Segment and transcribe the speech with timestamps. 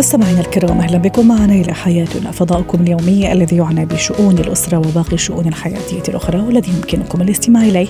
[0.00, 5.46] مستمعينا الكرام أهلا بكم معنا إلى حياتنا فضاؤكم اليومي الذي يعنى بشؤون الأسرة وباقي الشؤون
[5.46, 7.88] الحياتية الأخرى والذي يمكنكم الاستماع إليه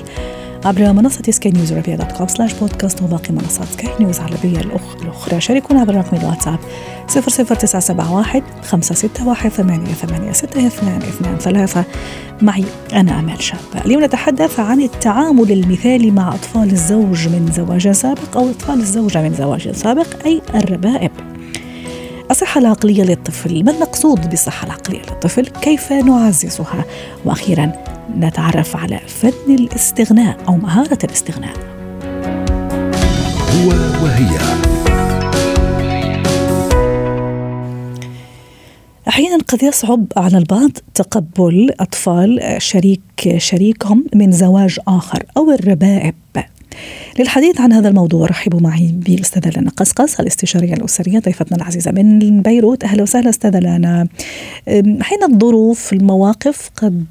[0.64, 4.61] عبر منصة سكاي نيوز عربية dot com slash بودكاست وباقي منصات سكاي نيوز العربية
[5.02, 5.40] الأخرى.
[5.40, 6.58] شاركونا عبر رقم الواتساب
[7.08, 11.85] 00971 561 88 ثلاثة.
[12.43, 18.36] معي أنا أمال شابة اليوم نتحدث عن التعامل المثالي مع أطفال الزوج من زواج سابق
[18.36, 21.29] أو أطفال الزوجة من زواج سابق أي الربائب.
[22.30, 26.84] الصحة العقلية للطفل ما المقصود بالصحة العقلية للطفل؟ كيف نعززها؟
[27.25, 27.72] وأخيرا
[28.18, 31.52] نتعرف على فن الاستغناء أو مهارة الاستغناء.
[33.55, 33.68] هو
[34.05, 34.38] وهي.
[39.08, 46.14] أحيانا قد يصعب على البعض تقبل أطفال شريك شريكهم من زواج آخر أو الربائب.
[47.19, 52.84] للحديث عن هذا الموضوع رحبوا معي بالاستاذه لنا قصقص الاستشارية الأسرية ضيفتنا العزيزة من بيروت.
[52.84, 54.09] أهلا وسهلا أستاذة لنا.
[55.01, 57.05] حين الظروف المواقف قد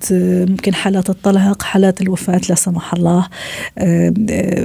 [0.49, 3.27] ممكن حالات الطلاق حالات الوفاة لا سمح الله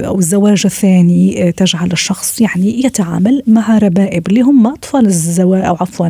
[0.07, 6.09] أو الزواج الثاني تجعل الشخص يعني يتعامل مع ربائب اللي هم أطفال الزواج أو عفوا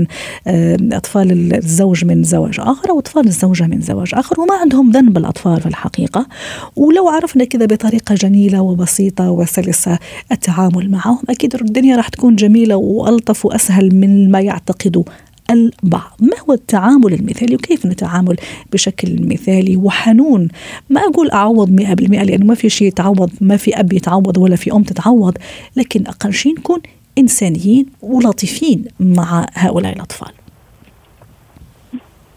[0.92, 5.62] أطفال الزوج من زواج آخر أو أطفال الزوجة من زواج آخر وما عندهم ذنب الأطفال
[5.62, 6.28] في الحقيقة.
[6.76, 10.00] ولو عرفنا كذا بطريقة جميلة وبسيطه وسلسة
[10.32, 11.20] التعامل معهم.
[11.30, 15.04] أكيد الدنيا راح تكون جميلة وألطف وأسهل من ما يعتقد
[15.50, 16.18] البعض.
[16.20, 18.36] ما هو التعامل المثالي وكيف نتعامل
[18.74, 20.48] بشكل مثالي وحنون؟
[20.90, 24.56] ما أقول أعوض مئة بالمئة لأنه ما في شيء يتعوض ما في أب يتعوض ولا
[24.56, 25.38] في أم تتعوض
[25.76, 26.80] لكن أقل شيء نكون
[27.18, 30.32] إنسانيين ولطيفين مع هؤلاء الأطفال.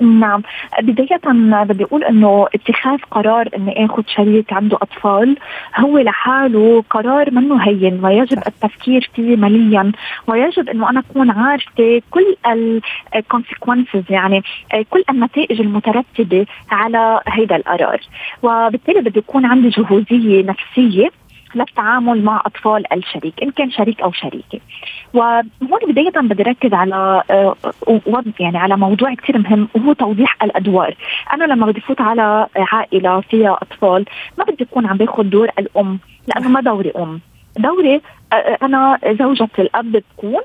[0.01, 0.43] نعم.
[0.83, 1.21] بداية
[1.65, 5.37] بدي أقول أنه اتخاذ قرار أني آخذ شريك عنده أطفال
[5.77, 9.93] هو لحاله قرار منه هين ويجب التفكير فيه مليا
[10.27, 12.37] ويجب أنه أنا أكون عارفة كل
[13.17, 14.43] ال consequences يعني
[14.91, 18.01] كل النتائج المترتبة على هذا القرار.
[18.43, 21.11] وبالتالي بده يكون عندي جهوزية نفسية
[21.55, 24.61] للتعامل مع أطفال الشريك إن كان شريك أو شريكة.
[25.15, 27.23] وهون بداية بدي ركز على
[28.41, 30.95] يعني على موضوع كثير مهم وهو توضيح الأدوار.
[31.33, 34.05] أنا لما بدي فوت على عائلة فيها أطفال
[34.39, 37.21] ما بدي أكون عم باخذ دور الأم لأنه ما دوري أم.
[37.59, 38.01] دوري
[38.33, 40.41] أنا زوجة الأب بتكون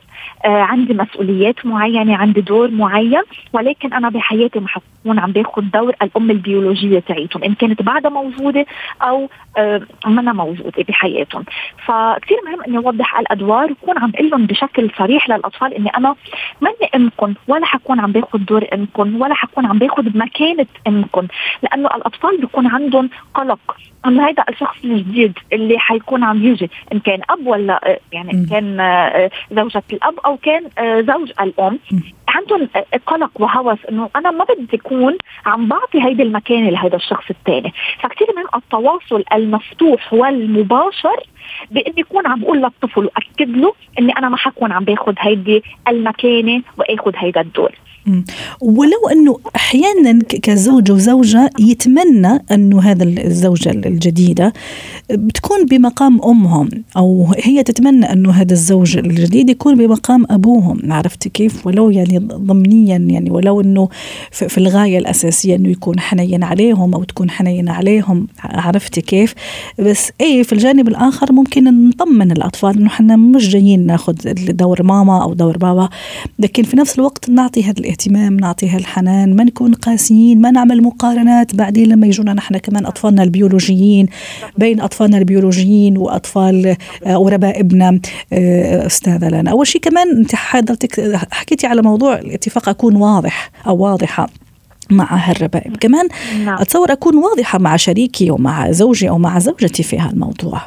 [0.45, 3.21] عندي مسؤوليات معينة عندي دور معين
[3.53, 8.65] ولكن أنا بحياتي ما حكون عم باخذ دور الأم البيولوجية تاعيتهم إن كانت بعدها موجودة
[9.01, 9.29] أو
[10.07, 11.43] منها موجودة بحياتهم.
[11.85, 16.15] فكثير مهم إني أوضح الادوار وكون عم بقول لهم بشكل صريح للأطفال إني أنا
[16.61, 21.27] ماني امكم ولا حكون عم باخذ دور امكم ولا حكون عم باخذ مكانة امكم
[21.63, 23.77] لأنه الأطفال بيكون عندهم قلق.
[24.05, 27.72] انه هيدا الشخص الجديد اللي حيكون عم يجي إن كان أب ولا
[28.11, 30.63] يعني ان كان زوجة الأب أو كان
[31.05, 31.79] زوج الأم.
[32.27, 32.69] عندهم
[33.05, 38.27] قلق وهوس إنه أنا ما بدي أكون عم بعطي هيدي المكانه لهذا الشخص الثاني فكثير
[38.35, 41.23] مهم التواصل المفتوح والمباشر
[41.71, 46.61] بإني أكون عم بقول للطفل وأكد له إني أنا ما حكون عم باخذ هيدي المكانة
[46.77, 47.71] واخذ هيدا الدور.
[48.61, 54.53] ولو أنه أحيانا كزوج وزوجه يتمنى انه هذا الزوجة الجديدة
[55.09, 60.91] بتكون بمقام أمهم أو هي تتمنى أنه هذا الزوج الجديد يكون بمقام أبوهم.
[60.91, 63.89] عرفت كيف؟ ولو يعني ضمنيا يعني ولو أنه
[64.31, 68.27] في الغاية الأساسية أنه يكون حنين عليهم أو تكون حنينه عليهم.
[68.39, 69.33] عرفت كيف؟
[69.79, 75.23] بس إيه في الجانب الآخر ممكن نطمن الأطفال أنه إحنا مش جايين ناخذ دور ماما
[75.23, 75.89] أو دور بابا.
[76.39, 81.55] لكن في نفس الوقت نعطي هذا الاهتمام نعطي هالحنان ما نكون قاسيين ما نعمل مقارنات.
[81.55, 84.07] بعدين لما يجونا نحن كمان أطفالنا البيولوجيين
[84.57, 86.75] بين أطفالنا البيولوجيين وأطفال
[87.07, 87.99] وربائبنا
[88.33, 89.51] أستاذة لنا.
[89.51, 94.29] أول شيء كمان أنت حضرتك حكيتي على موضوع الاتفاق أكون واضح أو واضحة
[94.89, 96.07] مع هالربائب كمان
[96.45, 96.57] نعم.
[96.61, 100.61] أتصور أكون واضحة مع شريكي ومع زوجي أو مع زوجتي في هالموضوع.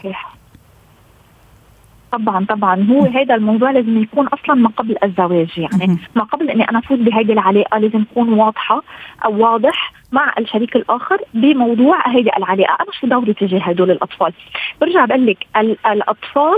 [2.17, 2.87] طبعا طبعا.
[2.91, 6.99] هو هذا الموضوع لازم يكون أصلا ما قبل الزواج يعني ما قبل إني أنا أفوت
[6.99, 8.83] بهذه العلاقة لازم تكون واضحة
[9.25, 12.77] أو واضح مع الشريك الآخر بموضوع هذه العلاقة.
[12.81, 14.33] أنا شو دوري تجاه هدول الأطفال؟
[14.81, 15.47] برجع بقول لك
[15.87, 16.57] الأطفال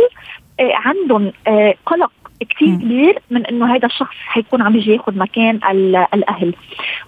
[0.61, 1.33] عندهم
[1.87, 2.11] قلق
[2.51, 5.61] كثير كبير من إنه هذا الشخص حيكون عم يجي ياخذ مكان
[6.15, 6.55] الأهل.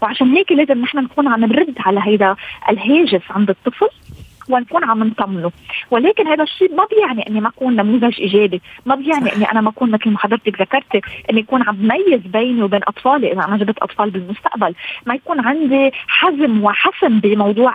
[0.03, 2.37] وعشان هيك لازم نحن نكون عم نرد على هيدا
[2.69, 3.89] الهاجس عند الطفل.
[4.49, 5.53] ونكون عم نطمنه.
[5.91, 8.61] ولكن هذا الشيء ما بيعني إني ما أكون نموذج إيجابي.
[8.87, 11.01] ما بيعني إني أنا ما أكون مثل ما حضرتك ذكرتي
[11.31, 14.75] إني أكون عم بميز بيني وبين أطفالي إذا أنا جبت أطفال بالمستقبل.
[15.07, 17.75] ما يكون عندي حزم وحسم بموضوع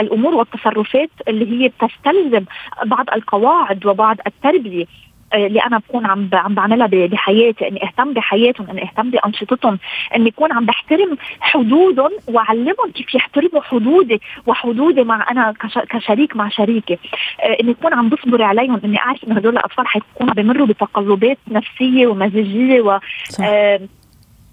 [0.00, 2.44] الأمور والتصرفات اللي هي بتستلزم
[2.84, 4.86] بعض القواعد وبعض التربية.
[5.34, 9.78] اللي أنا بكون عم عم بعملها بحياتي إني أهتم بحياتهم إني أهتم بأنشطتهم
[10.16, 15.54] إني أكون عم بحترم حدودهم وأعلمهم كيف يحترموا حدودي وحدودي مع أنا
[15.90, 16.98] كشريك مع شريكي
[17.40, 22.06] آه، إني أكون عم بصبر عليهم إني أعرف انه هدول الأطفال حيكونوا بمروا بتقلبات نفسية
[22.06, 22.98] ومزاجية و
[23.28, 23.44] صح.
[23.44, 23.80] آه آه، آه،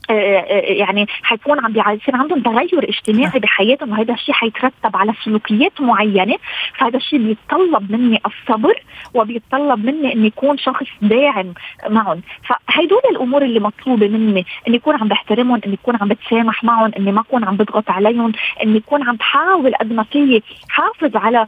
[0.10, 6.36] يعني حيكون عم بيصير عندهم تغير اجتماعي بحياتهم وهذا الشيء حيترتب على سلوكيات معينة.
[6.78, 8.84] فهذا الشيء بيتطلب مني الصبر
[9.14, 11.54] وبيتطلب مني إني اكون شخص داعم
[11.90, 12.22] معهم.
[12.48, 17.12] فهدول الأمور اللي مطلوبة مني إني اكون عم بحترمهم إني اكون عم بتسامح معهم إني
[17.12, 18.32] ما أكون عم بضغط عليهم
[18.64, 21.46] إني اكون عم بحاول قد ما فيي حافظ على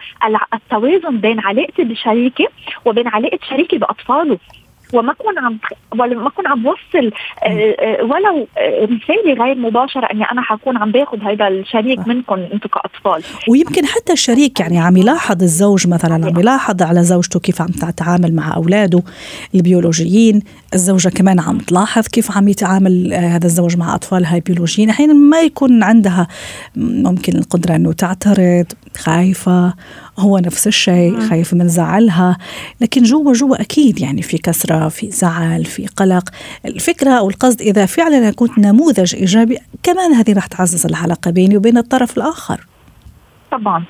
[0.54, 2.48] التوازن بين علاقتي بشريكي
[2.86, 4.38] وبين علاقة شريكي بأطفاله.
[4.94, 5.58] وما أكون عم
[6.00, 7.12] ولا ما أكون عم بوصل
[7.44, 12.40] آه، آه، ولو آه، رساله غير مباشرة إني أنا حكون عم باخذ هذا الشريك منكم
[12.54, 13.24] أنتم كأطفال.
[13.50, 18.36] ويمكن حتى الشريك يعني عم يلاحظ الزوج مثلا عم يلاحظ على زوجته كيف عم تتعامل
[18.36, 19.02] مع أولاده
[19.56, 20.42] البيولوجيين
[20.74, 25.84] الزوجة كمان عم تلاحظ كيف عم يتعامل هذا الزوج مع اطفالها البيولوجيين أحيانا ما يكون
[25.84, 26.28] عندها
[26.76, 28.66] ممكن القدرة إنه تعترض
[28.98, 29.74] خايفة
[30.20, 32.38] هو نفس الشيء خايف من زعلها.
[32.82, 36.30] لكن جوا جوا أكيد يعني في كسرة في زعل في قلق.
[36.66, 41.78] الفكرة أو القصد إذا فعلا كنت نموذج إيجابي كمان هذه راح تعزز العلاقة بيني وبين
[41.78, 42.68] الطرف الآخر.
[43.52, 43.86] طبعا.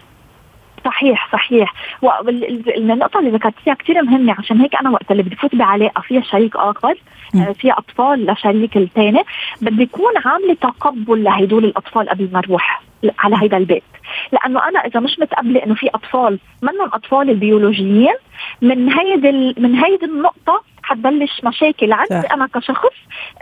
[0.86, 1.74] صحيح صحيح.
[2.02, 6.56] والنقطة اللي ذكرتيها كثير مهمة عشان هيك أنا وقت اللي بدي فوت بعلاقة فيها شريك
[6.56, 6.96] آخر
[7.36, 9.24] آه، فيها أطفال لشريك الثاني
[9.62, 12.82] بدي يكون عاملة تقبل لهدول الأطفال قبل ما أروح
[13.20, 13.84] على هذا البيت.
[14.32, 18.16] لأنه أنا إذا مش متقبلة إنه في أطفال منهم أطفال البيولوجيين
[18.62, 22.94] من هيدي من هيدي النقطة حتبلش مشاكل عندي أنا كشخص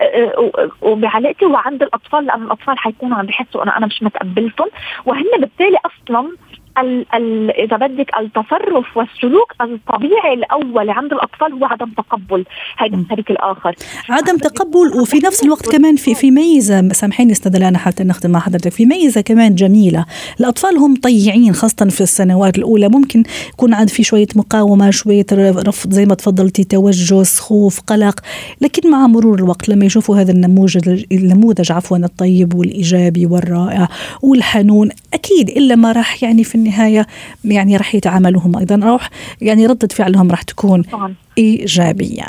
[0.01, 4.67] آه، آه، وبعلاقتي وعند الأطفال لأنه الأطفال حيكونوا عم بحسوا إنه أنا مش متقبلتهم.
[5.05, 6.31] وهن بالتالي أصلا
[6.81, 12.45] ال ال إذا بدك التصرف والسلوك الطبيعي الأول عند الأطفال هو عدم تقبل.
[12.77, 13.75] هذا الشريك الآخر.
[14.09, 18.71] عدم تقبل وفي نفس الوقت كمان في في ميزة سامحيني أستاذ حتى نختم مع حضرتك.
[18.71, 20.05] في ميزة كمان جميلة.
[20.39, 22.89] الأطفال هم طيعين خاصة في السنوات الأولى.
[22.89, 23.23] ممكن
[23.53, 25.25] يكون عند في شوية مقاومة شوية
[25.67, 28.19] رفض زي ما تفضلتي توجس خوف قلق.
[28.61, 33.87] لكن مع مرور الوقت لما يشوفوا هذا النموذج النموذج عفوا الطيب والإيجابي والرائع
[34.21, 37.07] والحنون أكيد إلا ما راح يعني في النهاية
[37.45, 39.09] يعني راح يتعاملوا هم أيضا راح
[39.41, 41.13] يعني ردة فعلهم راح تكون طبعا.
[41.37, 42.25] إيجابية.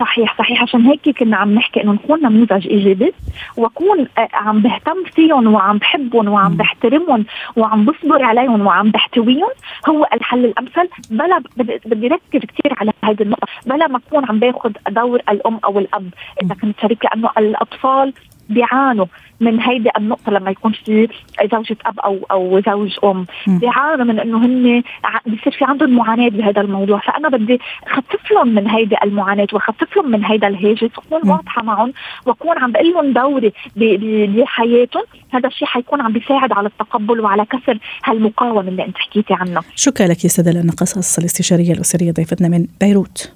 [0.00, 0.62] صحيح صحيح.
[0.62, 3.12] عشان هيك كنا عم نحكي إنه نكون نموذج إيجابي
[3.56, 7.24] وأكون آه، عم بهتم فيهم وعم بحبهم وعم بحترمهم
[7.56, 9.50] وعم بصبر عليهم وعم بحتويهم
[9.88, 10.88] هو الحل الأمثل.
[11.10, 11.42] بلا
[11.86, 13.46] بدي ركز كثير على هذه النقطة.
[13.66, 16.10] بلا ما أكون عم باخذ دور الأم أو الأب.
[16.42, 18.12] إذا كنت شريك لأنه الأطفال
[18.48, 19.06] بيعانوا
[19.40, 21.08] من هيدي النقطة لما يكون في
[21.52, 23.26] زوجة أب أو أو زوج أم.
[23.48, 24.82] بيعانوا من إنه هن
[25.26, 27.00] بصير في عندهم معاناة بهذا الموضوع.
[27.00, 31.92] فأنا بدي خفف لهم من هيدي المعاناة وخفف لهم من هيدا الهاجس وأكون واضحة معهم
[32.26, 35.04] وأكون عم بقول لهم دوري بحياتهم.
[35.30, 39.62] هذا الشيء حيكون عم بيساعد على التقبل وعلى كسر هالمقاومة اللي أنت حكيتي عنها.
[39.76, 43.32] شكرا لك يا سيدة لأن قصص الاستشارية الأسرية ضيفتنا من بيروت.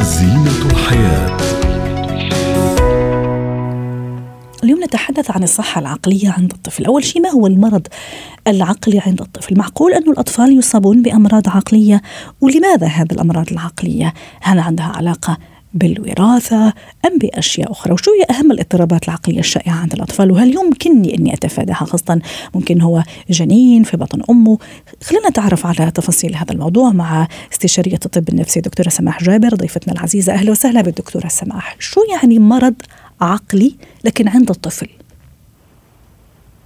[0.00, 1.71] زينة الحياة.
[4.64, 6.84] اليوم نتحدث عن الصحة العقلية عند الطفل.
[6.84, 7.86] أول شيء ما هو المرض
[8.46, 12.02] العقلي عند الطفل؟ معقول أن الأطفال يصابون بأمراض عقلية؟
[12.40, 15.38] ولماذا هذه الأمراض العقلية؟ هل عندها علاقة
[15.74, 16.66] بالوراثة
[17.06, 21.84] أم بأشياء أخرى؟ وشو هي أهم الاضطرابات العقلية الشائعة عند الأطفال؟ وهل يمكنني أني أتفاداها
[21.84, 22.20] خاصة؟
[22.54, 24.58] ممكن هو جنين في بطن أمه.
[25.02, 30.32] خلينا نتعرف على تفاصيل هذا الموضوع مع استشارية الطب النفسي دكتورة سماح جابر ضيفتنا العزيزة.
[30.32, 31.76] أهلا وسهلا بالدكتورة سماح.
[31.78, 32.74] شو يعني مرض
[33.22, 34.88] عقلي لكن عند الطفل.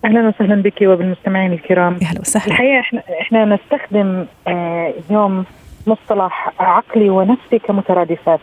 [0.05, 1.99] أهلا وسهلا بك وبالمستمعين الكرام.
[2.03, 2.47] أهلا وسهلا.
[2.47, 5.45] الحقيقة إحنا إحنا نستخدم آه اليوم
[5.87, 8.41] مصطلح عقلي ونفسي كمترادفات.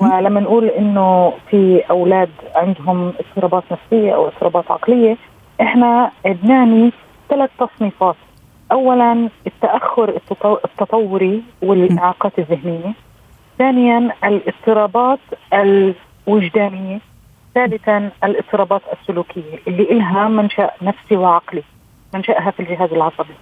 [0.00, 5.16] ولما نقول إنه في أولاد عندهم اضطرابات نفسية أو اضطرابات عقلية
[5.60, 6.92] إحنا بنعني
[7.28, 8.16] ثلاث تصنيفات.
[8.72, 10.20] اولا التأخر
[10.64, 12.92] التطوري والاعاقات الذهنية.
[13.58, 15.18] ثانيا الاضطرابات
[15.54, 17.00] الوجدانية.
[17.56, 21.62] ثالثا الإضطرابات السلوكية اللي إلها منشأ نفسي وعقلي
[22.14, 23.34] منشأها في الجهاز العصبي.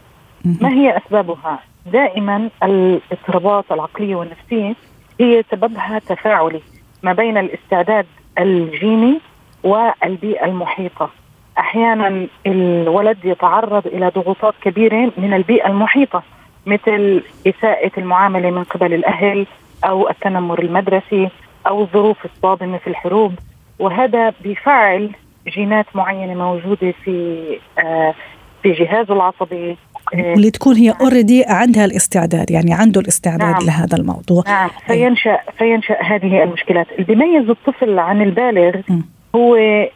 [0.44, 1.59] ما هي أسبابها؟
[1.92, 4.75] دائما الإضطرابات العقلية والنفسية
[5.21, 6.61] هي سببها تفاعلي
[7.02, 8.06] ما بين الاستعداد
[8.38, 9.21] الجيني
[9.62, 11.11] والبيئة المحيطة.
[11.59, 16.23] أحيانا الولد يتعرض إلى ضغوطات كبيرة من البيئة المحيطة
[16.66, 19.47] مثل إساءة المعاملة من قبل الأهل
[19.85, 21.28] أو التنمر المدرسي
[21.66, 23.35] أو الظروف الصادمه في الحروب.
[23.78, 25.10] وهذا بيفعل
[25.48, 27.44] جينات معينة موجودة في
[27.78, 28.14] آه
[28.62, 29.76] في جهازه العصبي.
[30.14, 33.66] اللي تكون هي اوريدي عندها الاستعداد يعني عنده الاستعداد نعم.
[33.66, 34.42] لهذا الموضوع.
[34.46, 34.70] نعم.
[34.86, 36.86] فينشأ فينشأ هذه المشكلات.
[36.92, 39.00] اللي بيميز الطفل عن البالغ م.
[39.34, 39.90] هو آه،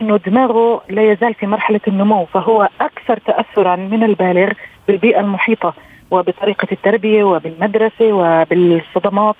[0.00, 4.52] إنه دماغه لا يزال في مرحلة النمو فهو أكثر تاثرا من البالغ
[4.88, 5.74] بالبيئة المحيطة
[6.10, 9.36] وبطريقة التربية وبالمدرسة وبالصدمات.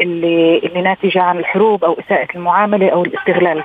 [0.00, 3.64] اللي اللي ناتجه عن الحروب أو إساءة المعاملة أو الاستغلال.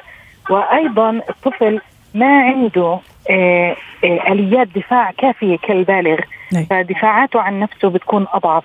[0.49, 1.81] وأيضا الطفل
[2.13, 2.99] ما عنده
[3.29, 6.19] آه، آه، آليات دفاع كافية كالبالغ.
[6.53, 6.63] نعم.
[6.63, 8.63] فدفاعاته عن نفسه بتكون أضعف.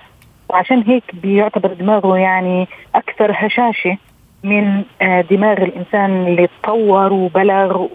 [0.49, 3.97] وعشان هيك بيعتبر دماغه يعني أكثر هشاشة
[4.45, 7.87] من آه، دماغ الإنسان اللي تطور وبلغ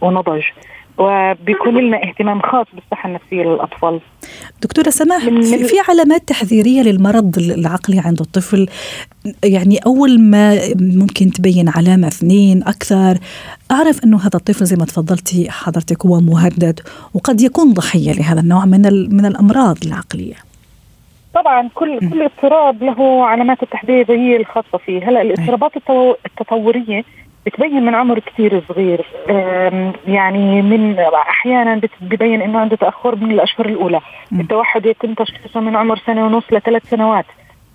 [0.00, 0.42] ونضج.
[0.98, 4.00] وبيكون لنا اهتمام خاص بالصحة النفسية للأطفال.
[4.62, 8.68] دكتورة سماح في علامات تحذيرية للمرض العقلي عند الطفل
[9.44, 13.18] يعني أول ما ممكن تبين علامة اثنين أكثر
[13.70, 16.80] أعرف أنه هذا الطفل زي ما تفضلتي حضرتك هو مهدد
[17.14, 18.82] وقد يكون ضحية لهذا النوع من
[19.16, 20.34] من الأمراض العقلية.
[21.34, 25.72] طبعا كل كل اضطراب له علامات التحديديه الخاصة فيه، هلأ الاضطرابات
[26.26, 27.04] التطورية
[27.48, 29.06] بتبين من عمر كثير صغير.
[30.06, 34.00] يعني من أحيانا بتبين إنه عنده تأخر من الأشهر الأولى.
[34.32, 37.24] التوحد يتم تشخيصه من عمر سنة ونص لثلاث سنوات.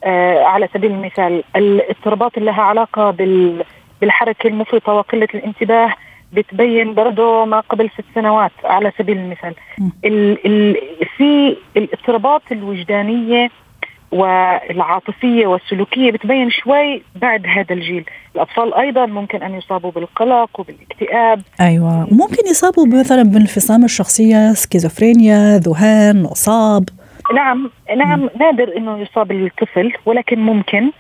[0.04, 3.12] آه، على سبيل المثال الاضطرابات اللي لها علاقة
[4.02, 5.94] بالحركة المفرطة وقلة الانتباه
[6.34, 9.56] بتبين برضه ما قبل ست سنوات على سبيل المثال.
[10.06, 10.78] ال ال
[11.18, 13.50] في الاضطرابات الوجدانية
[14.14, 18.06] والعاطفية والسلوكية بتبين شوي بعد هذا الجيل.
[18.36, 21.42] الأطفال أيضا ممكن أن يصابوا بالقلق وبالاكتئاب.
[21.62, 22.08] أيوة.
[22.12, 26.90] ممكن يصابوا مثلا بانفصام الشخصية سكيزوفرينيا ذهان إصاب
[27.36, 28.30] نعم نعم.
[28.40, 30.92] نادر إنه يصاب الطفل ولكن ممكن.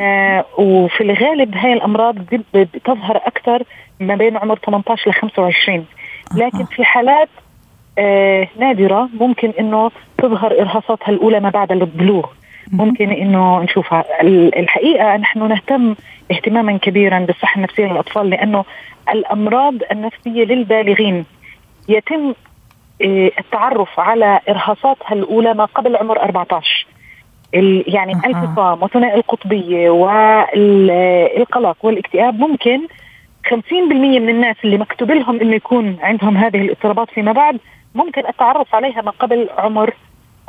[0.00, 2.14] آه وفي الغالب هاي الأمراض
[2.54, 3.62] بتظهر أكثر
[4.00, 5.84] ما بين عمر 18 ل 25
[6.36, 7.28] لكن في حالات
[7.98, 12.26] آه نادرة ممكن إنه تظهر إرهاصاتها الأولى ما بعد البلوغ.
[12.72, 14.04] ممكن إنه نشوفها
[14.60, 15.94] الحقيقة نحن نهتم
[16.30, 18.64] اهتماما كبيرا بالصحة النفسية للأطفال لأنه
[19.10, 21.24] الأمراض النفسية للبالغين
[21.88, 22.34] يتم
[23.02, 26.86] آه، التعرف على إرهاصاتها الأولى ما قبل عمر 14
[27.86, 28.26] يعني أه.
[28.26, 32.80] الفصام وثنائي القطبية والقلق والاكتئاب ممكن
[33.48, 37.58] 50% من الناس اللي مكتوب لهم إنه يكون عندهم هذه الاضطرابات فيما بعد
[37.94, 39.94] ممكن التعرف عليها ما قبل عمر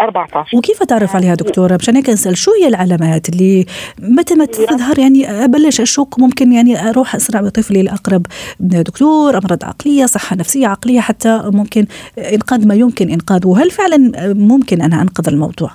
[0.01, 3.66] 14 وكيف اتعرف عليها دكتورة؟ مشان هيك اسال شو هي العلامات اللي
[4.00, 8.25] متى ما تظهر يعني أبلش أشك ممكن يعني أروح أسرع بطفلي لأقرب
[8.60, 11.86] دكتور أمراض عقلية صحة نفسية عقلية حتى ممكن
[12.34, 13.48] إنقاذ ما يمكن إنقاذه.
[13.48, 15.70] وهل فعلا ممكن أنا أنقذ الموضوع؟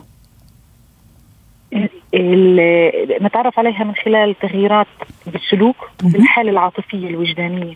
[3.23, 4.87] نتعرف عليها من خلال تغييرات
[5.27, 7.75] بالسلوك وبالحاله العاطفية الوجدانية.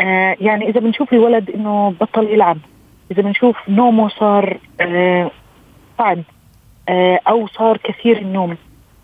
[0.00, 2.58] آه يعني إذا بنشوف الولد إنه بطل يلعب
[3.10, 5.30] إذا بنشوف نومه صار آه
[5.98, 6.22] صعب
[6.88, 8.56] آه، أو صار كثير النوم.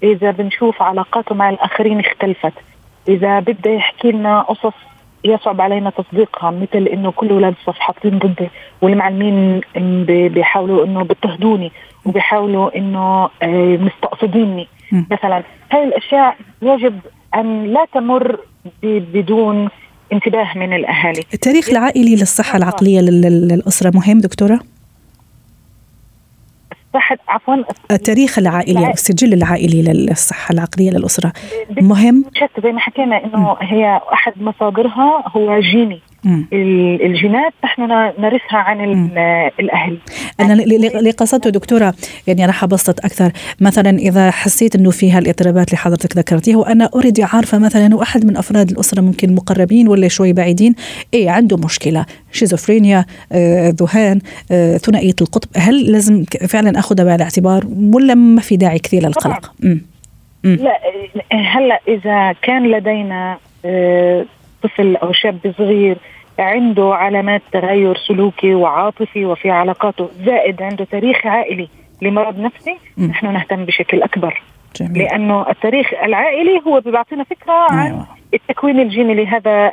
[0.03, 2.53] إذا بنشوف علاقاته مع الآخرين اختلفت.
[3.09, 4.75] إذا بده يحكي لنا قصص
[5.25, 8.49] يصعب علينا تصديقها مثل إنه كل أولاد الصف حاطين ضدي
[8.83, 9.61] والمعلمين
[10.29, 11.73] بيحاولوا إنه بيضطهدوني
[12.05, 14.69] وبيحاولوا إنه آه، مستقصديني.
[15.11, 16.99] مثلا هاي الأشياء يجب
[17.35, 18.41] أن لا تمر
[18.83, 19.69] بدون
[20.13, 21.23] انتباه من الأهالي.
[21.35, 24.61] التاريخ العائلي للصحة العقلية للأسرة مهم دكتورة؟
[26.95, 27.55] صحة عفوا
[27.91, 31.33] التاريخ العائلي أو السجل العائلي للصحة العقلية للأسرة.
[31.81, 32.25] مهم؟
[32.63, 36.01] زي ما حكينا إنه هي أحد مصادرها هو جيني.
[37.03, 37.83] الجينات نحن
[38.19, 38.81] نرثها عن
[39.61, 39.99] الأهل.
[40.41, 41.95] أنا اللي قصدته دكتورة
[42.27, 43.33] يعني راح أبسط أكثر.
[43.61, 48.25] مثلا إذا حسيت إنه في هالاضطرابات اللي حضرتك ذكرتيها وأنا already عارفة مثلا إنه أحد
[48.25, 50.75] من أفراد الأسرة ممكن مقربين ولا شوي بعيدين
[51.15, 52.07] إيه عنده مشكلة.
[52.33, 54.21] شيزوفرينيا آه، ذهان
[54.53, 55.49] آه، ثنائية القطب.
[55.57, 57.65] هل لازم فعلا أخذها بعين الاعتبار
[57.95, 59.53] ولا ما في داعي كثير للقلق؟
[60.45, 60.79] لا
[61.33, 64.27] هلأ إذا كان لدينا آه
[64.63, 65.97] طفل أو شاب صغير
[66.39, 71.69] عنده علامات تغير سلوكي وعاطفي وفي علاقاته زائد عنده تاريخ عائلي
[72.03, 73.05] لمرض نفسي م.
[73.05, 74.43] نحن نهتم بشكل أكبر
[74.77, 74.99] جميل.
[74.99, 78.07] لأنه التاريخ العائلي هو بيعطينا فكرة عن أيوة.
[78.35, 79.73] التكوين الجيني لهذا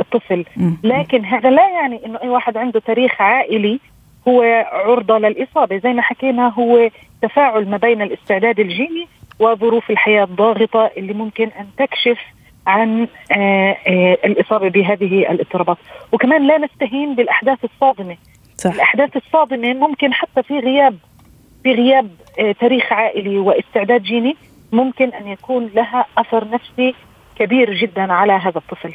[0.00, 0.70] الطفل م.
[0.84, 3.80] لكن هذا لا يعني إنه أي واحد عنده تاريخ عائلي
[4.28, 4.42] هو
[4.72, 6.90] عرضة للإصابة زي ما حكينا هو
[7.22, 9.06] تفاعل ما بين الاستعداد الجيني
[9.38, 12.18] وظروف الحياة الضاغطة اللي ممكن أن تكشف
[12.66, 15.76] عن آه، آه، الإصابة بهذه الاضطرابات
[16.12, 18.16] وكمان لا نستهين بالأحداث الصادمة
[18.56, 18.74] صح.
[18.74, 20.96] الأحداث الصادمة ممكن حتى في غياب
[21.62, 24.36] في غياب آه، تاريخ عائلي واستعداد جيني
[24.72, 26.94] ممكن أن يكون لها أثر نفسي
[27.38, 28.94] كبير جدا على هذا الطفل.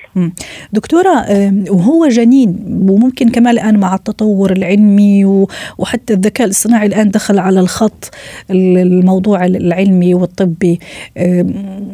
[0.74, 1.26] دكتورة
[1.70, 5.26] وهو جنين وممكن كمان الآن مع التطور العلمي
[5.78, 8.12] وحتى الذكاء الاصطناعي الآن دخل على الخط
[8.52, 10.80] الموضوع العلمي والطبي.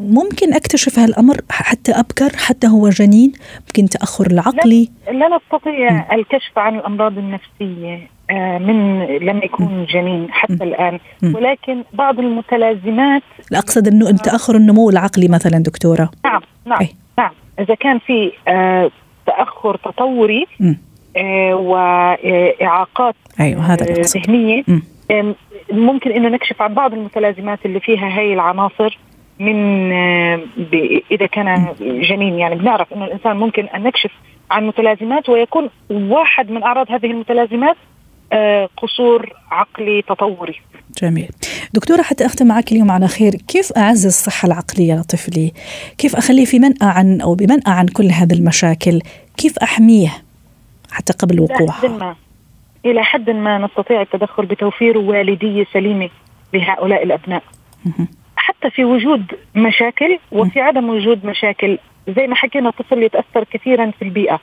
[0.02, 3.32] ممكن أكتشف هالأمر حتى أبكر حتى هو جنين؟
[3.68, 8.15] ممكن تأخر العقلي لا نستطيع الكشف عن الأمراض النفسية.
[8.32, 11.00] من لم يكون جنين حتى الآن.
[11.24, 16.12] ولكن بعض المتلازمات لا اقصد انه تاخر النمو العقلي مثلا دكتورة.
[16.26, 16.90] نعم نعم أي.
[17.18, 17.32] نعم.
[17.60, 18.92] إذا كان في آه،
[19.26, 20.46] تأخر تطوري
[21.18, 24.64] آه، وإعاقات أيوه هذا ذهنية
[25.72, 28.98] ممكن إنه نكشف عن بعض المتلازمات اللي فيها هاي العناصر
[29.40, 29.92] من
[31.12, 32.40] إذا كان جنين.
[32.40, 34.12] يعني بنعرف إنه الإنسان ممكن أن نكشف
[34.52, 37.95] عن متلازمات ويكون واحد من أعراض هذه المتلازمات آه،
[38.78, 40.62] قصور عقلي تطوري.
[41.02, 41.30] جميل.
[41.74, 43.36] دكتورة حتى أختم معك اليوم على خير.
[43.48, 45.54] كيف أعزز الصحة العقلية لطفلي؟
[45.98, 49.02] كيف أخليه في منأى عن أو بمنأى عن كل هذه المشاكل؟
[49.38, 50.12] كيف أحميه
[50.92, 52.16] حتى قبل وقوعها؟
[52.86, 56.10] إلى حد ما نستطيع التدخل بتوفير والدية سليمة
[56.54, 57.44] لهؤلاء الأبناء.
[58.36, 61.78] حتى في وجود مشاكل وفي عدم وجود مشاكل
[62.18, 64.40] زي ما حكينا الطفل يتأثر كثيرا في البيئة.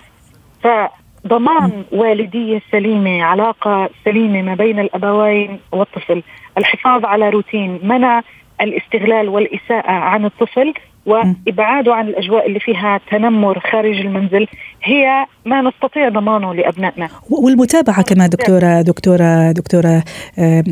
[1.26, 6.22] ضمان والدية سليمة علاقة سليمة ما بين الأبوين والطفل.
[6.58, 8.22] الحفاظ على روتين منع
[8.60, 10.74] الاستغلال والإساءة عن الطفل.
[11.06, 14.46] وإبعاده عن الأجواء اللي فيها تنمر خارج المنزل
[14.84, 17.08] هي ما نستطيع ضمانه لأبنائنا.
[17.30, 20.04] والمتابعة كمان دكتوره دكتوره دكتورة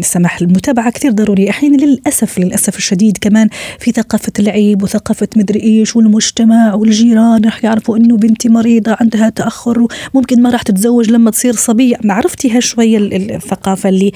[0.01, 5.97] سمح المتابعة كثير ضروري أحيانا للأسف للأسف الشديد كمان في ثقافة العيب وثقافة مدري إيش
[5.97, 11.53] والمجتمع والجيران رح يعرفوا إنه بنتي مريضة عندها تأخر وممكن ما راح تتزوج لما تصير
[11.53, 11.97] صبية.
[12.05, 14.13] ما عرفتي هالشويه الثقافة اللي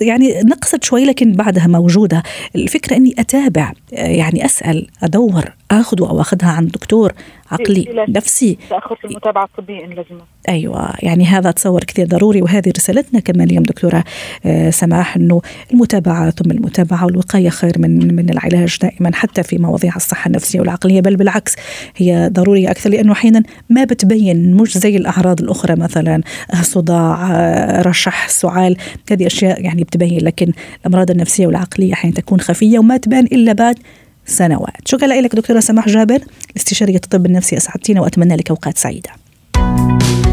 [0.00, 2.22] يعني نقصت شوي لكن بعدها موجودة.
[2.56, 7.12] الفكرة إني أتابع يعني أسأل أدور اخذه أو اخذها عند دكتور
[7.50, 8.58] عقلي نفسي.
[8.70, 13.48] تأخر في المتابعة الطبية إن لزم أيوه يعني هذا تصور كثير ضروري وهذه رسالتنا كمان
[13.48, 14.04] اليوم دكتورة
[14.46, 19.96] آه، سماح إنه المتابعة ثم المتابعة والوقاية خير من من العلاج دائما حتى في مواضيع
[19.96, 21.56] الصحة النفسية والعقلية بل بالعكس
[21.96, 26.20] هي ضرورية أكثر لأنه أحيانا ما بتبين مش زي الأعراض الأخرى مثلا
[26.62, 28.76] صداع آه، رشح سعال
[29.10, 33.78] هذه أشياء يعني بتبين لكن الأمراض النفسية والعقلية أحيانا تكون خفية وما تبان إلا بعد
[34.26, 34.88] سنوات.
[34.88, 36.18] شكرا لك دكتورة سماح جابر
[36.56, 37.56] استشارية الطب النفسي.
[37.56, 39.10] أسعدتينا وأتمنى لك أوقات سعيدة.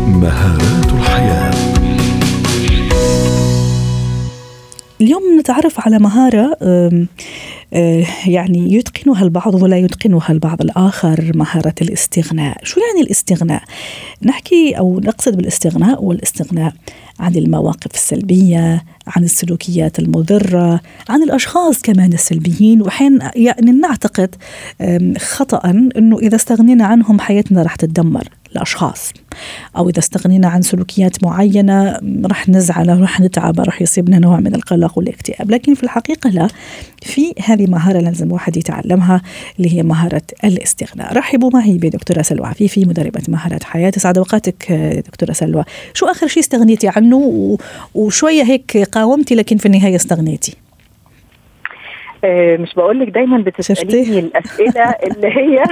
[0.08, 1.52] مهارات الحياة.
[5.02, 6.58] اليوم نتعرف على مهارة
[7.74, 12.58] آه، يعني يتقنها البعض ولا يتقنها البعض الآخر مهارة الاستغناء.
[12.64, 13.64] شو يعني الاستغناء؟
[14.24, 16.74] نحكي أو نقصد بالاستغناء والإستغناء.
[17.22, 22.82] عن المواقف السلبية عن السلوكيات المضرة عن الأشخاص كمان السلبيين.
[22.82, 24.36] وحين يعني نعتقد
[25.18, 29.14] خطأ أنه إذا استغنينا عنهم حياتنا رح تتدمر الأشخاص.
[29.78, 34.98] أو إذا استغنينا عن سلوكيات معينة رح نزعل رح نتعب رح يصيبنا نوع من القلق
[34.98, 35.52] والاكتئاب.
[35.52, 36.48] لكن في الحقيقة لا.
[37.02, 39.22] في هذه مهارة لازم واحد يتعلمها
[39.58, 41.14] اللي هي مهارة الاستغناء.
[41.14, 43.92] رحبوا معي بدكتورة سلوى عفيفي مدربة مهارات حياة.
[43.98, 44.72] سعد أوقاتك
[45.08, 45.64] دكتورة سلوى.
[45.94, 47.11] شو آخر شيء استغنيتي عنه؟
[47.96, 50.56] وشوية هيك قاومتي لكن في النهاية استغنيتي.
[52.24, 55.64] آه، مش بقول لك دايما بتسأليني الأسئلة اللي هي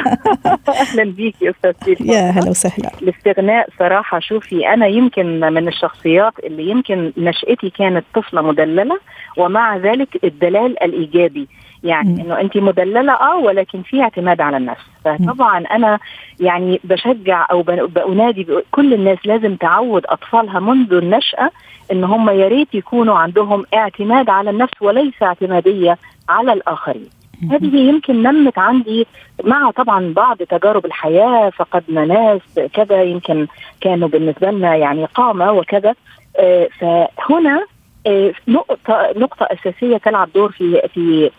[0.67, 2.91] أهلا بيك يا أستاذ يا هلا وسهلا.
[3.01, 8.99] الاستغناء صراحة شوفي أنا يمكن من الشخصيات اللي يمكن نشأتي كانت طفلة مدللة
[9.37, 11.47] ومع ذلك الدلال الإيجابي.
[11.83, 14.85] يعني إنه انت مدللة آه ولكن في اعتماد على النفس.
[15.05, 15.99] فطبعا أنا
[16.39, 21.51] يعني بشجع أو بنادي كل الناس لازم تعود أطفالها منذ النشأة
[21.91, 25.97] إن هم يا ريت يكونوا عندهم اعتماد على النفس وليس اعتمادية
[26.29, 27.09] على الآخرين.
[27.51, 29.07] هذه يمكن نمت عندي
[29.43, 33.47] مع طبعا بعض تجارب الحياة فقدنا ناس كذا يمكن
[33.81, 35.95] كانوا بالنسبة لنا يعني قامة وكذا.
[36.39, 37.65] آه، فهنا
[38.07, 41.31] آه، نقطة نقطة أساسية تلعب دور في في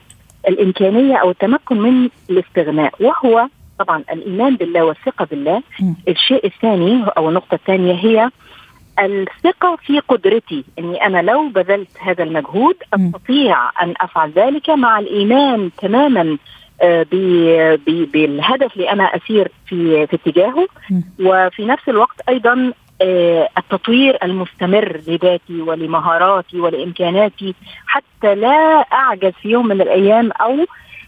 [0.49, 3.47] الإمكانية أو التمكن من الاستغناء وهو
[3.79, 5.63] طبعا الإيمان بالله والثقة بالله.
[6.09, 8.31] الشيء الثاني أو النقطة الثانية هي
[8.99, 15.71] الثقة في قدرتي أني أنا لو بذلت هذا المجهود أستطيع أن أفعل ذلك مع الإيمان
[15.79, 16.37] تماما
[16.83, 17.07] آه،
[18.13, 20.67] بالهدف اللي أنا أسير في, في اتجاهه.
[21.21, 22.73] وفي نفس الوقت أيضا آه،
[23.59, 27.55] التطوير المستمر لذاتي ولمهاراتي ولإمكاناتي
[27.87, 30.67] حتى لا أعجز في يوم من الأيام أو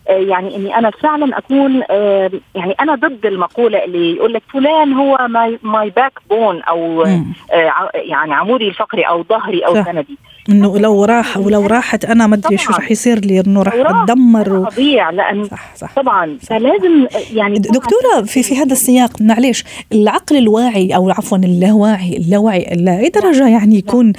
[0.09, 4.93] آه، يعني إني أنا فعلا أكون آه، يعني أنا ضد المقولة اللي يقول لك فلان
[4.93, 5.29] هو
[5.63, 10.19] my backbone أو آه، يعني عمودي الفقري أو ظهري أو سندي.
[10.49, 14.53] إنه لو راح ولو راحت أنا ما أدري شو رح يصير لي إنه رح أتدمر
[14.53, 14.67] و...
[14.67, 15.93] اضيع لأن صح صح.
[15.97, 22.77] طبعا فلازم يعني دكتورة في في هذا السياق معلش العقل الواعي أو عفوا اللاواعي اللاوعي
[22.77, 24.13] لاي درجة يعني يكون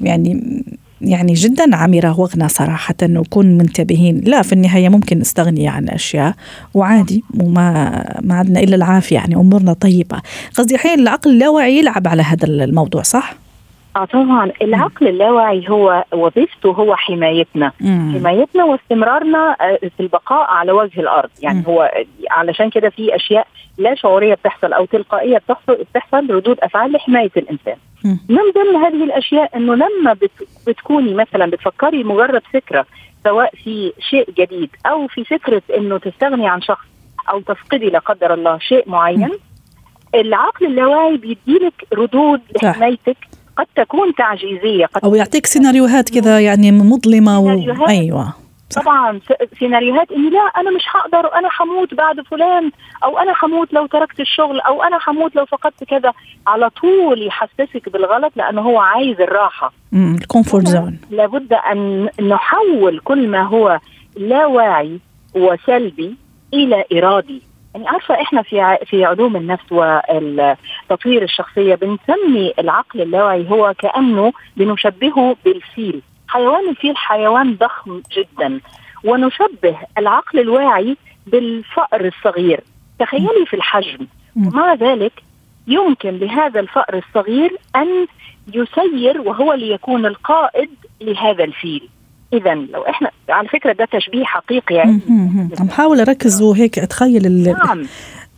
[0.00, 0.62] يعني
[1.00, 4.20] يعني جدا عميرة وغنى صراحة نكون منتبهين.
[4.24, 6.34] لا في النهاية ممكن نستغني عن أشياء
[6.74, 10.22] وعادي وما ما عندنا إلا العافية يعني أمورنا طيبة.
[10.54, 13.45] قصدي الحين العقل اللاواعي يلعب على هذا الموضوع صح؟
[13.96, 18.12] آه طبعا العقل اللاواعي هو وظيفته هو حمايتنا مم.
[18.18, 21.64] حمايتنا واستمرارنا آه، في البقاء على وجه الأرض يعني مم.
[21.66, 21.92] هو
[22.30, 23.46] علشان كده في أشياء
[23.78, 28.18] لا شعورية بتحصل أو تلقائية بتحصل بتحصل ردود أفعال لحماية الإنسان مم.
[28.28, 32.86] من ضمن هذه الأشياء إنه لما بت بتكوني مثلا بتفكري مجرد فكرة
[33.24, 36.86] سواء في شيء جديد أو في فكرة إنه تستغني عن شخص
[37.30, 39.38] أو تفقدي لا قدر الله شيء معين مم.
[40.14, 43.16] العقل اللاواعي بيديلك ردود لحمايتك
[43.56, 47.48] قد تكون تعجيزية قد أو يعطيك سيناريوهات كذا يعني مظلمة و...
[47.88, 48.34] أيوه
[48.70, 48.82] صح.
[48.82, 49.20] طبعا
[49.58, 52.70] سيناريوهات إني لا أنا مش هقدر أنا حموت بعد فلان
[53.04, 56.12] أو أنا حموت لو تركت الشغل أو أنا حموت لو فقدت كذا.
[56.46, 59.72] على طول يحسسك بالغلط لأنه هو عايز الراحة.
[59.92, 60.98] ال comfort zone.
[61.10, 63.80] لابد أن نحول كل ما هو
[64.16, 65.00] لا واعي
[65.34, 66.14] وسلبي
[66.54, 67.42] إلى إرادي.
[67.76, 75.36] يعني عارفة إحنا في في علوم النفس والتطوير الشخصية بنسمي العقل اللاواعي هو كأنه بنشبهه
[75.44, 76.02] بالفيل.
[76.28, 78.60] حيوان الفيل حيوان ضخم جدا.
[79.04, 82.60] ونشبه العقل الواعي بالفأر الصغير.
[82.98, 84.06] تخيلي في الحجم.
[84.36, 85.12] ومع ذلك
[85.66, 88.06] يمكن لهذا الفأر الصغير أن
[88.54, 91.88] يسير وهو ليكون القائد لهذا الفيل.
[92.32, 95.00] اذا لو إحنا على فكرة ده تشبيه حقيقي يعني.
[95.60, 97.86] عم بحاول أركز وهيك أتخيل نعم.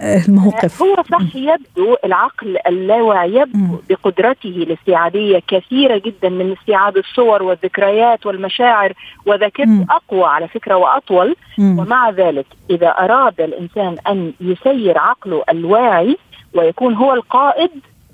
[0.02, 0.82] الموقف.
[0.82, 8.92] هو صح يبدو العقل اللاواعي يبدو بقدرته الاستيعابيه كثيرة جدا من استيعاب الصور والذكريات والمشاعر
[9.26, 11.36] وذاكرته أقوى على فكرة وأطول.
[11.58, 11.78] مم.
[11.78, 16.16] ومع ذلك إذا أراد الإنسان أن يسير عقله الواعي
[16.54, 17.70] ويكون هو القائد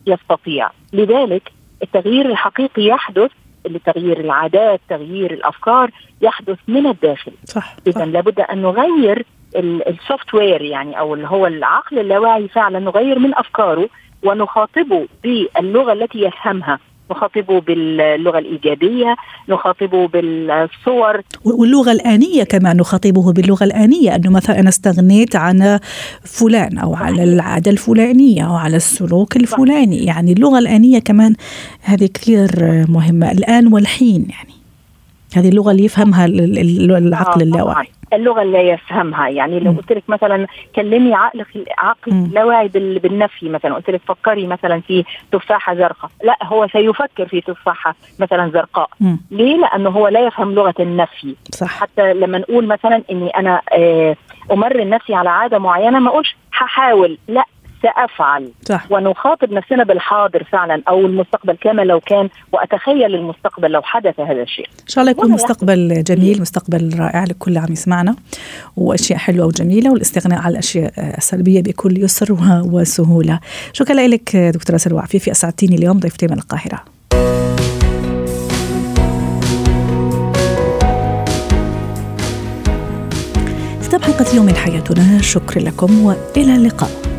[0.07, 0.71] يستطيع.
[0.93, 3.31] لذلك التغيير الحقيقي يحدث
[3.67, 7.33] لتغيير العادات تغيير الأفكار يحدث من الداخل.
[7.45, 13.19] صح اذا لابد أن نغير السوفت وير يعني أو اللي هو العقل اللاواعي فعلا نغير
[13.19, 13.89] من أفكاره
[14.23, 16.79] ونخاطبه باللغة التي يفهمها.
[17.11, 19.17] نخاطبه باللغة الإيجابية،
[19.49, 21.21] نخاطبه بالصور.
[21.45, 25.79] واللغة الآنية كمان نخاطبه باللغة الآنية أنه مثلا أنا استغنيت عن
[26.25, 31.35] فلان أو على العادة الفلانية أو على السلوك الفلاني، يعني اللغة الآنية كمان
[31.81, 32.51] هذه كثير
[32.89, 34.54] مهمة الآن والحين يعني.
[35.39, 37.89] هذه اللغة اللي يفهمها العقل آه، اللاواعي.
[38.13, 39.29] اللغة اللي يفهمها.
[39.29, 41.47] يعني لو قلت لك مثلا كلمي عقلك
[41.79, 43.75] عقل اللاواعي بالنفي مثلا.
[43.75, 46.11] قلت لك فكري مثلا في تفاحة زرقاء.
[46.25, 48.91] لا هو سيفكر في تفاحة مثلا زرقاء.
[49.01, 49.17] م.
[49.31, 51.37] ليه؟ لأنه هو لا يفهم لغة النفي.
[51.53, 51.81] صح.
[51.81, 54.17] حتى لما نقول مثلا إني أنا آه،
[54.53, 57.19] أمرن نفسي على عادة معينة ما أقولش هحاول.
[57.29, 57.45] لا
[57.85, 58.51] سأفعل.
[58.65, 58.87] صح.
[58.91, 64.67] ونخاطب نفسنا بالحاضر فعلا أو المستقبل كما لو كان وأتخيل المستقبل لو حدث هذا الشيء.
[64.67, 68.17] إن شاء الله يكون مستقبل جميل مستقبل رائع لكل عم يسمعنا
[68.77, 72.37] وأشياء حلوة وجميلة والاستغناء عن الأشياء السلبية بكل يسر
[72.73, 73.41] وسهولة.
[73.73, 76.85] شكرا لك دكتورة سلوى عفيفي أسعدتيني اليوم ضيفتي من القاهرة.
[83.83, 85.23] ختام حلقة يوم حياتنا.
[85.23, 87.14] شكرا لكم وإلى اللقاء.